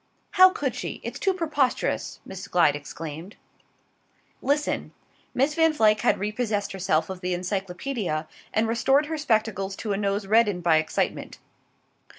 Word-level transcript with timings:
"How 0.31 0.49
could 0.49 0.73
she? 0.73 0.99
It's 1.03 1.19
too 1.19 1.31
preposterous," 1.31 2.21
Miss 2.25 2.47
Glyde 2.47 2.75
exclaimed. 2.75 3.35
"Listen." 4.41 4.93
Miss 5.35 5.53
Van 5.53 5.73
Vluyck 5.73 6.01
had 6.01 6.17
repossessed 6.17 6.71
herself 6.71 7.11
of 7.11 7.21
the 7.21 7.35
Encyclopaedia, 7.35 8.27
and 8.51 8.67
restored 8.67 9.05
her 9.05 9.17
spectacles 9.19 9.75
to 9.75 9.93
a 9.93 9.97
nose 9.97 10.25
reddened 10.25 10.63
by 10.63 10.77
excitement. 10.77 11.37